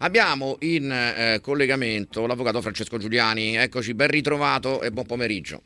[0.00, 3.56] Abbiamo in eh, collegamento l'avvocato Francesco Giuliani.
[3.56, 5.62] Eccoci, ben ritrovato e buon pomeriggio.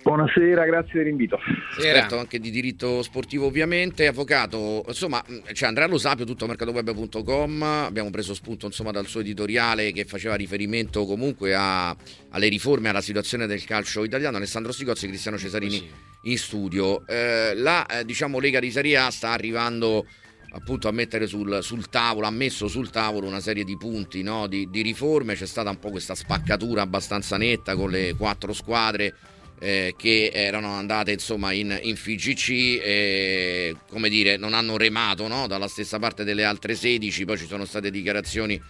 [0.00, 1.40] Buonasera, grazie dell'invito.
[1.76, 8.10] Esperto anche di diritto sportivo ovviamente, avvocato, insomma, c'è Andrea Lo Sapio, tutto mercatoweb.com, abbiamo
[8.10, 11.96] preso spunto insomma, dal suo editoriale che faceva riferimento comunque a,
[12.30, 15.90] alle riforme, alla situazione del calcio italiano, Alessandro Stigozzi e Cristiano Cesarini sì.
[16.24, 17.04] in studio.
[17.08, 20.06] Eh, la eh, diciamo, Lega di Serie A sta arrivando
[20.54, 24.46] appunto a mettere sul, sul, tavolo, ha messo sul tavolo una serie di punti no?
[24.46, 29.14] di, di, riforme, c'è stata un po' questa spaccatura abbastanza netta con le quattro squadre
[29.58, 32.50] eh, che erano andate insomma in, in FIGC
[32.82, 35.46] e come dire non hanno remato no?
[35.46, 38.60] dalla stessa parte delle altre 16, poi ci sono state dichiarazioni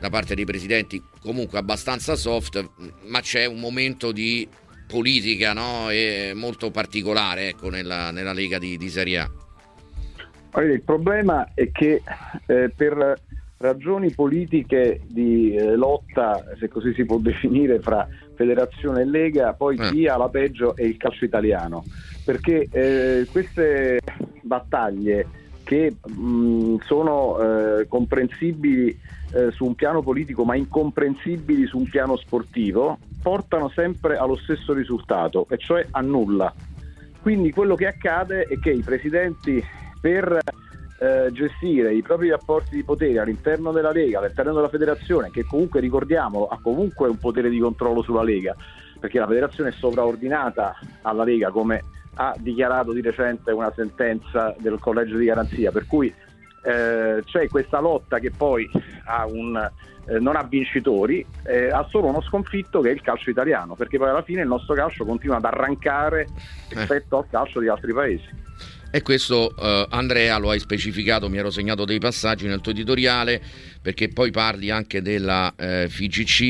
[0.00, 2.68] da parte dei presidenti comunque abbastanza soft,
[3.06, 4.46] ma c'è un momento di
[4.88, 5.88] politica no?
[6.34, 9.30] molto particolare ecco, nella, nella Lega di, di Serie A.
[10.56, 12.02] Il problema è che
[12.46, 13.20] eh, per
[13.58, 19.76] ragioni politiche di eh, lotta, se così si può definire, fra federazione e lega, poi
[19.76, 19.90] eh.
[19.90, 21.84] chi ha la peggio è il calcio italiano,
[22.24, 24.00] perché eh, queste
[24.42, 25.26] battaglie
[25.64, 28.98] che mh, sono eh, comprensibili
[29.32, 34.72] eh, su un piano politico ma incomprensibili su un piano sportivo, portano sempre allo stesso
[34.72, 36.54] risultato, e cioè a nulla.
[37.20, 39.62] Quindi quello che accade è che i presidenti
[40.00, 40.38] per
[40.98, 45.80] eh, gestire i propri rapporti di potere all'interno della Lega, all'interno della federazione, che comunque
[45.80, 48.54] ricordiamolo ha comunque un potere di controllo sulla Lega,
[48.98, 54.78] perché la federazione è sovraordinata alla Lega, come ha dichiarato di recente una sentenza del
[54.80, 56.12] collegio di garanzia, per cui
[56.64, 58.68] eh, c'è questa lotta che poi
[59.04, 59.70] ha un,
[60.06, 63.98] eh, non ha vincitori, eh, ha solo uno sconfitto che è il calcio italiano, perché
[63.98, 66.26] poi alla fine il nostro calcio continua ad arrancare
[66.70, 68.46] rispetto al calcio di altri paesi.
[68.90, 73.40] E questo uh, Andrea lo hai specificato, mi ero segnato dei passaggi nel tuo editoriale,
[73.82, 76.40] perché poi parli anche della eh, FIGC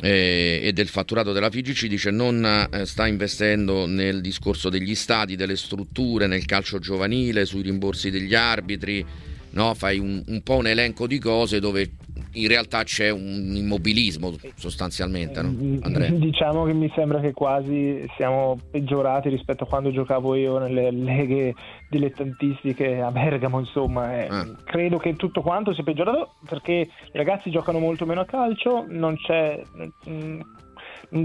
[0.00, 5.34] eh, e del fatturato della FIGC, dice non eh, sta investendo nel discorso degli stati,
[5.34, 9.04] delle strutture, nel calcio giovanile, sui rimborsi degli arbitri,
[9.50, 9.72] no?
[9.72, 11.90] fai un, un po' un elenco di cose dove
[12.34, 15.78] in realtà c'è un immobilismo sostanzialmente, no?
[15.82, 16.10] Andrea?
[16.10, 21.54] Diciamo che mi sembra che quasi siamo peggiorati rispetto a quando giocavo io nelle leghe
[21.90, 24.22] dilettantistiche a Bergamo, insomma.
[24.22, 24.48] Eh, ah.
[24.64, 29.16] Credo che tutto quanto sia peggiorato perché i ragazzi giocano molto meno a calcio, non
[29.16, 29.62] c'è...
[30.08, 30.40] Mm,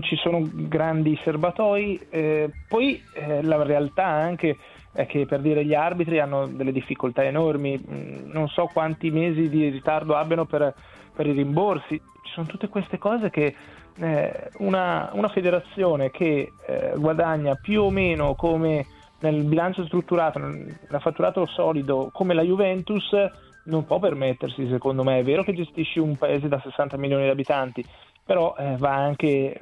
[0.01, 4.57] ci sono grandi serbatoi, eh, poi eh, la realtà anche
[4.93, 9.49] è che per dire gli arbitri hanno delle difficoltà enormi, mm, non so quanti mesi
[9.49, 10.73] di ritardo abbiano per
[11.17, 13.55] per i rimborsi, ci sono tutte queste cose che
[13.99, 18.85] eh, una, una, federazione che eh, guadagna più o meno come
[19.21, 23.09] nel bilancio strutturato, nel fatturato solido come la Juventus,
[23.63, 25.17] non può permettersi, secondo me.
[25.17, 27.83] È vero che gestisci un paese da 60 milioni di abitanti,
[28.27, 29.57] però eh, va anche,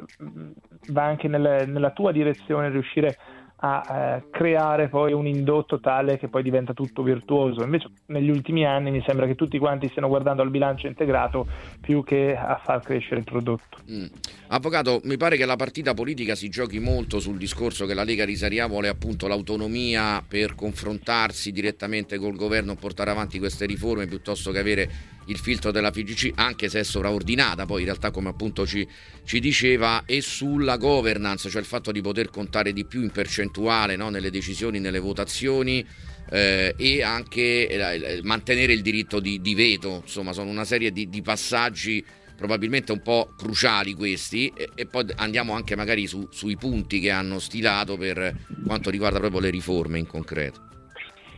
[0.90, 3.16] va anche nel, nella tua direzione riuscire
[3.58, 7.64] a eh, creare poi un indotto tale che poi diventa tutto virtuoso.
[7.64, 11.48] Invece negli ultimi anni mi sembra che tutti quanti stiano guardando al bilancio integrato
[11.80, 13.78] più che a far crescere il prodotto.
[13.90, 14.06] Mm.
[14.48, 18.26] Avvocato, mi pare che la partita politica si giochi molto sul discorso che la Lega
[18.26, 24.52] di Saria vuole appunto l'autonomia per confrontarsi direttamente col governo portare avanti queste riforme piuttosto
[24.52, 24.90] che avere
[25.26, 28.88] il filtro della FIGC, anche se è sovraordinata, poi in realtà come appunto ci,
[29.24, 33.96] ci diceva, e sulla governance, cioè il fatto di poter contare di più in percentuale
[33.96, 34.10] no?
[34.10, 35.86] nelle decisioni, nelle votazioni.
[36.28, 41.08] Eh, e anche eh, mantenere il diritto di, di, veto, insomma, sono una serie di,
[41.08, 42.04] di passaggi
[42.36, 47.12] probabilmente un po' cruciali questi e, e poi andiamo anche magari su, sui punti che
[47.12, 50.75] hanno stilato per quanto riguarda proprio le riforme in concreto.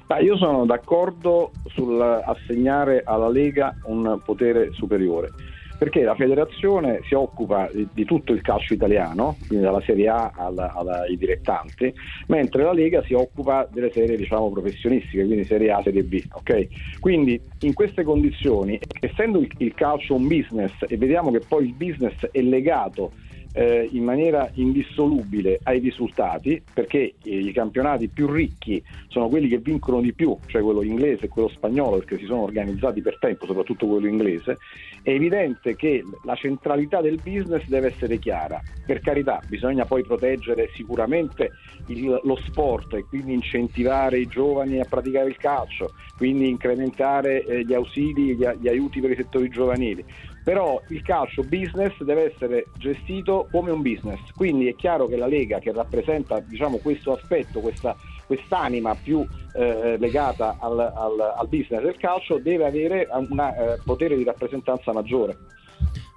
[0.09, 5.31] Ah, io sono d'accordo sull'assegnare alla Lega un potere superiore
[5.78, 10.31] perché la federazione si occupa di, di, tutto il calcio italiano, quindi dalla Serie A
[10.35, 11.94] alla, alla, ai dilettanti,
[12.28, 16.23] mentre la Lega si occupa delle serie diciamo, professionistiche, quindi Serie A, Serie B.
[16.31, 16.67] Okay?
[17.00, 21.73] Quindi in queste condizioni, essendo il, il calcio un business e vediamo che poi il
[21.73, 23.11] business è legato
[23.57, 29.99] eh, in maniera indissolubile ai risultati, perché i campionati più ricchi sono quelli che vincono
[29.99, 33.87] di più, cioè quello inglese e quello spagnolo, perché si sono organizzati per tempo, soprattutto
[33.87, 34.57] quello inglese,
[35.01, 38.61] è evidente che la centralità del business deve essere chiara.
[38.85, 41.49] Per carità, bisogna poi proteggere sicuramente
[41.87, 47.65] il, lo sport e quindi incentivare i giovani a praticare il calcio, quindi incrementare eh,
[47.65, 50.05] gli ausili, gli, gli aiuti per i settori giovanili
[50.47, 55.28] però il calcio business deve essere gestito come un business, quindi è chiaro che la
[55.28, 57.94] Lega che rappresenta diciamo, questo aspetto, questa
[58.26, 64.16] quest'anima più eh, legata al, al, al, business del calcio deve avere un eh, potere
[64.16, 65.35] di rappresentanza maggiore.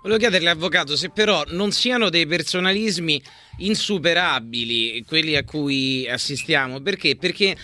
[0.03, 3.23] Volevo chiederle, avvocato, se però non siano dei personalismi
[3.59, 6.81] insuperabili quelli a cui assistiamo.
[6.81, 7.17] Perché?
[7.17, 7.57] Perché eh,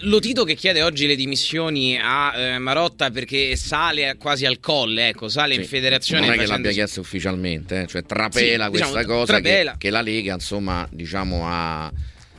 [0.00, 5.08] lo Tito che chiede oggi le dimissioni a eh, Marotta perché sale quasi al colle,
[5.08, 6.26] ecco, sale sì, in federazione.
[6.26, 9.72] Non è che l'abbia chiesto ufficialmente, eh, cioè trapela sì, questa diciamo, cosa trapela.
[9.72, 11.92] Che, che, la Lega, insomma, diciamo ha...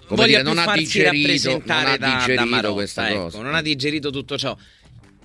[0.08, 3.42] Come dire, non ha digerito, non ha digerito da, da Marotta, questa ecco, cosa.
[3.42, 4.58] Non ha digerito tutto ciò.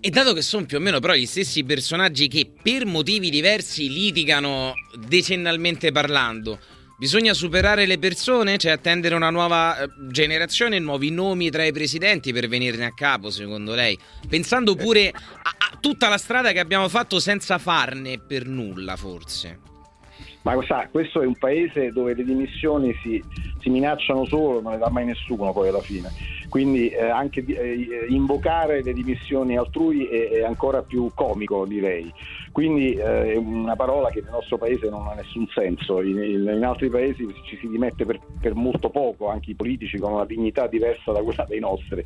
[0.05, 3.89] E dato che sono più o meno però gli stessi personaggi che per motivi diversi
[3.89, 6.59] litigano decennalmente parlando,
[6.99, 12.33] bisogna superare le persone, cioè attendere una nuova eh, generazione, nuovi nomi tra i presidenti
[12.33, 13.97] per venirne a capo, secondo lei?
[14.29, 15.21] Pensando pure a,
[15.71, 19.61] a tutta la strada che abbiamo fatto senza farne per nulla, forse.
[20.43, 23.23] Ma sa, questo è un paese dove le dimissioni si,
[23.61, 28.05] si minacciano solo, non le dà mai nessuno poi alla fine quindi eh, anche eh,
[28.11, 32.13] invocare le dimissioni altrui è, è, ancora più comico direi.
[32.53, 36.63] Quindi eh, è una parola che nel nostro paese non ha nessun senso, in, in
[36.63, 40.67] altri paesi ci si dimette per, per, molto poco, anche i politici con una dignità
[40.67, 42.05] diversa da quella dei nostri.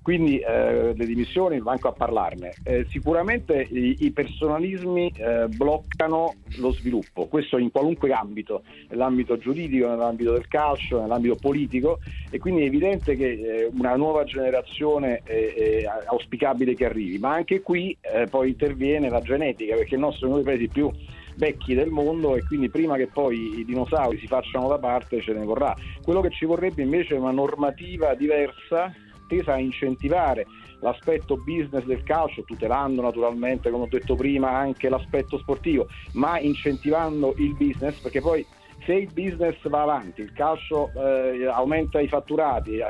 [0.00, 2.52] Quindi eh, le dimissioni, manco a parlarne.
[2.62, 9.88] Eh, sicuramente i, i personalismi eh, bloccano lo sviluppo, questo in qualunque ambito, nell'ambito giuridico,
[9.88, 11.98] nell'ambito del calcio, nell'ambito politico
[12.30, 17.32] e quindi è evidente che eh, una nuova generazione è, è auspicabile che arrivi, ma
[17.32, 20.90] anche qui eh, poi interviene la genetica perché il nostro è uno dei paesi più
[21.36, 25.32] vecchi del mondo e quindi prima che poi i dinosauri si facciano da parte ce
[25.32, 25.74] ne vorrà.
[26.02, 28.92] Quello che ci vorrebbe invece è una normativa diversa
[29.28, 30.46] tesa a incentivare
[30.80, 37.34] l'aspetto business del calcio, tutelando naturalmente, come ho detto prima, anche l'aspetto sportivo, ma incentivando
[37.38, 38.44] il business perché poi
[38.84, 42.86] se il business va avanti, il calcio eh, aumenta i fatturati, eh,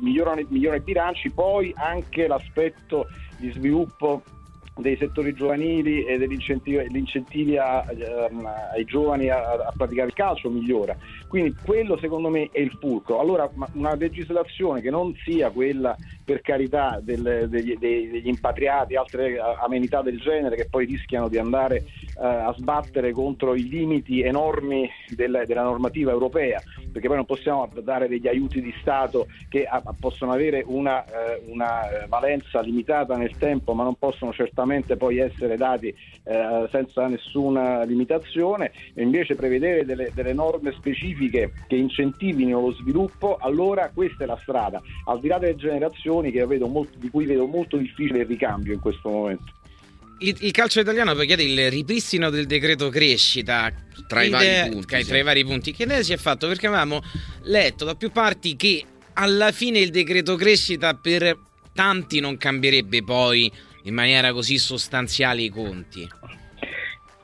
[0.00, 3.06] migliorano, migliorano i bilanci, poi anche l'aspetto
[3.38, 4.22] di sviluppo
[4.76, 10.96] dei settori giovanili e degli incentivi, um, ai giovani a, a, praticare il calcio migliora.
[11.28, 13.20] Quindi quello secondo me è il fulcro.
[13.20, 20.00] Allora una legislazione che non sia quella per carità del, degli, degli, impatriati, altre amenità
[20.00, 21.84] del genere che poi rischiano di andare
[22.16, 27.68] uh, a sbattere contro i limiti enormi del, della normativa europea, perché poi non possiamo
[27.82, 33.36] dare degli aiuti di Stato che a, possono avere una, uh, una valenza limitata nel
[33.36, 35.94] tempo, ma non possono certamente poi essere dati
[36.26, 38.72] eh, senza nessuna limitazione.
[38.94, 44.38] E invece prevedere delle, delle, norme specifiche che incentivino lo sviluppo, allora questa è la
[44.40, 46.13] strada, al di là delle generazioni
[46.68, 49.52] molto, di cui vedo molto difficile il ricambio in questo momento.
[50.18, 53.72] Il, il calcio italiano poi chiede il ripristino del decreto crescita
[54.06, 55.04] tra i, vari punti, sì.
[55.08, 55.72] tra i vari punti.
[55.72, 56.46] Che idea si è fatto?
[56.46, 57.02] Perché avevamo
[57.42, 58.84] letto da più parti che
[59.14, 61.36] alla fine il decreto crescita per
[61.72, 63.50] tanti non cambierebbe poi
[63.82, 66.08] in maniera così sostanziale i conti?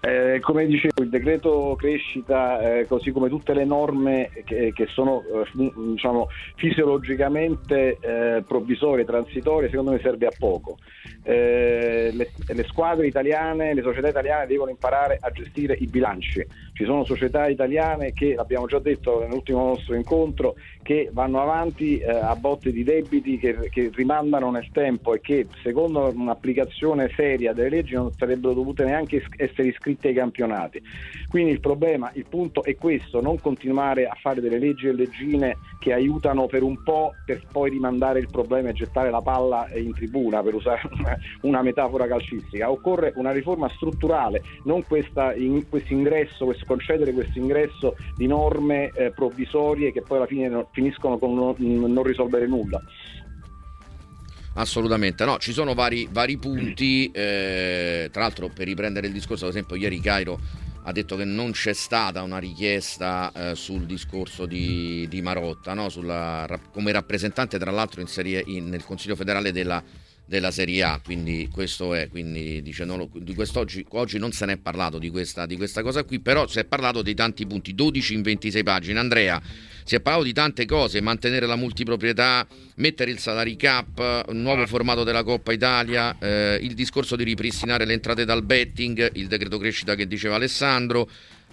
[0.03, 5.23] Eh, come dicevo, il decreto crescita, eh, così come tutte le norme che, che sono
[5.23, 10.79] eh, diciamo, fisiologicamente eh, provvisorie, transitorie, secondo me serve a poco.
[11.23, 16.47] Eh, le, le, squadre italiane, le società italiane devono imparare a gestire i bilanci.
[16.73, 22.09] Ci sono società italiane che, l'abbiamo già detto nell'ultimo nostro incontro, che vanno avanti eh,
[22.09, 27.69] a botte di debiti che, che, rimandano nel tempo e che secondo un'applicazione seria delle
[27.69, 30.83] leggi non sarebbero dovute neanche essere iscritte ai campionati.
[31.29, 35.59] Quindi il problema, il punto è questo, non continuare a fare delle leggi e leggine
[35.79, 39.95] che aiutano per un po' per poi rimandare il problema e gettare la palla in
[39.95, 40.83] tribuna, per usare
[41.43, 42.71] una metafora calcistica.
[42.71, 45.33] Occorre una riforma strutturale, non questo
[45.93, 51.55] ingresso, concedere questo ingresso di norme eh, provvisorie che poi alla fine finiscono con non,
[51.59, 52.83] non risolvere nulla.
[54.61, 59.53] Assolutamente, no, ci sono vari, vari punti, eh, tra l'altro per riprendere il discorso, ad
[59.53, 60.39] esempio ieri Cairo
[60.83, 65.89] ha detto che non c'è stata una richiesta eh, sul discorso di, di Marotta, no?
[65.89, 69.83] Sulla, come rappresentante tra l'altro in serie, in, nel Consiglio federale della
[70.31, 74.53] della Serie A, quindi questo è, quindi dice, no, di quest'oggi oggi non se ne
[74.53, 77.75] è parlato di questa, di questa cosa qui, però si è parlato di tanti punti,
[77.75, 79.01] 12 in 26 pagine.
[79.01, 79.43] Andrea,
[79.83, 82.47] si è parlato di tante cose, mantenere la multiproprietà,
[82.77, 87.85] mettere il salary cap, un nuovo formato della Coppa Italia, eh, il discorso di ripristinare
[87.85, 91.11] le entrate dal betting, il decreto crescita che diceva Alessandro,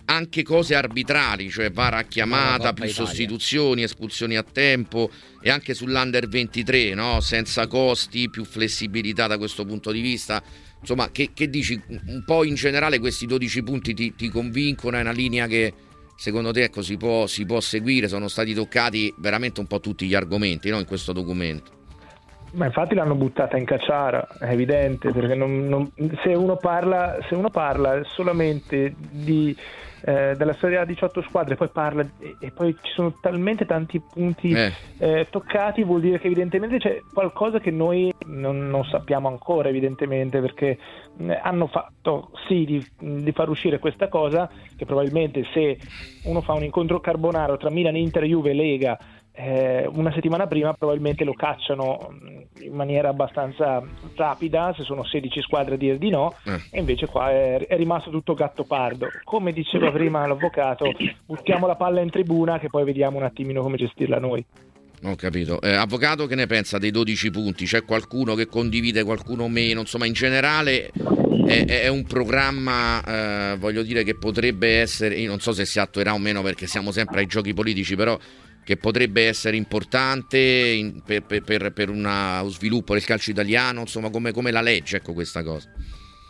[0.09, 3.05] anche cose arbitrali, cioè vara chiamata, più Italia.
[3.05, 5.09] sostituzioni, espulsioni a tempo
[5.41, 7.19] e anche sull'under 23, no?
[7.19, 10.41] senza costi, più flessibilità da questo punto di vista.
[10.79, 11.79] Insomma, che, che dici?
[11.87, 14.97] Un po' in generale questi 12 punti ti, ti convincono?
[14.97, 15.73] È una linea che,
[16.15, 20.07] secondo te ecco, si, può, si può seguire, sono stati toccati veramente un po' tutti
[20.07, 20.79] gli argomenti no?
[20.79, 21.76] in questo documento.
[22.53, 25.91] Ma infatti l'hanno buttata in cacciara, è evidente, perché non, non,
[26.23, 29.55] se, uno parla, se, uno parla, solamente di,
[30.01, 33.99] eh, della storia a 18 squadre poi parla, e, e, poi ci sono talmente tanti
[33.99, 34.71] punti eh.
[34.97, 40.39] Eh, toccati, vuol dire che evidentemente c'è qualcosa che noi non, non sappiamo ancora, evidentemente,
[40.39, 40.77] perché
[41.17, 45.77] eh, hanno fatto sì di, di, far uscire questa cosa, che probabilmente se
[46.23, 48.97] uno fa un incontro carbonaro tra Milan, Inter, Juve, Lega,
[49.39, 53.83] eh, una settimana prima probabilmente lo cacciano mm, in maniera abbastanza
[54.15, 56.59] rapida, se sono 16 squadre a dire di no, eh.
[56.71, 59.09] e invece qua è, è, rimasto tutto gatto pardo.
[59.23, 60.91] Come diceva prima l'avvocato,
[61.23, 64.43] buttiamo la palla in tribuna che poi vediamo un attimino come gestirla noi.
[65.03, 65.61] Ho capito.
[65.61, 67.65] Eh, avvocato, che ne pensa dei 12 punti?
[67.65, 69.81] C'è qualcuno che condivide, qualcuno meno?
[69.81, 70.89] Insomma, in generale
[71.45, 73.03] è, è un programma,
[73.53, 76.65] eh, voglio dire, che potrebbe essere, io non so se si attuerà o meno perché
[76.65, 78.17] siamo sempre ai giochi politici, però
[78.67, 84.33] che potrebbe essere importante in, per, per, per uno sviluppo del calcio italiano, insomma come,
[84.33, 85.69] come la legge, ecco questa cosa.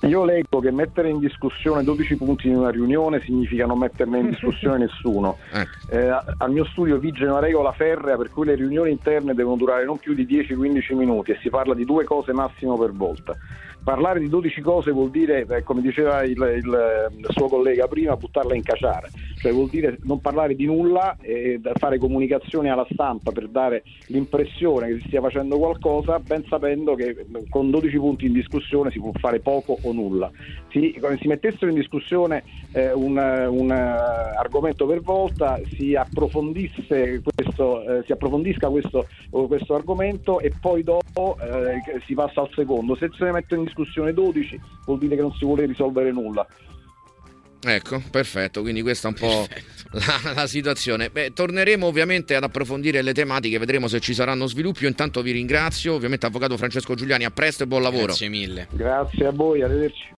[0.01, 4.29] Io leggo che mettere in discussione 12 punti in una riunione significa non metterne in
[4.29, 5.39] discussione nessuno.
[5.51, 5.89] Ecco.
[5.89, 9.83] Eh, al mio studio vige una regola ferrea per cui le riunioni interne devono durare
[9.83, 13.35] non più di 10-15 minuti e si parla di due cose massimo per volta
[13.87, 18.17] parlare di 12 cose vuol dire, eh, come diceva il, il, il, suo collega prima,
[18.17, 23.31] buttarla in caciare, cioè vuol dire non parlare di nulla e fare comunicazioni alla stampa
[23.31, 28.33] per dare l'impressione che si stia facendo qualcosa, ben sapendo che con 12 punti in
[28.33, 30.29] discussione si può fare poco o nulla.
[30.69, 35.95] Si, si mettessero in discussione eh, un, un uh, argomento per volta, si,
[37.33, 42.95] questo, eh, si approfondisca questo, questo, argomento e poi dopo eh, si passa al secondo.
[42.95, 46.11] Se se ne mette in discussione discussione 12 vuol dire che non si vuole risolvere
[46.11, 46.45] nulla.
[47.59, 49.47] Ecco, perfetto, quindi questa è un po'
[49.91, 51.09] la, la, situazione.
[51.09, 54.83] Beh, torneremo ovviamente ad approfondire le tematiche, vedremo se ci saranno sviluppi.
[54.83, 58.05] Io intanto vi ringrazio, ovviamente Avvocato Francesco Giuliani, a presto e buon lavoro.
[58.05, 58.67] Grazie mille.
[58.71, 60.15] Grazie a voi, arrivederci.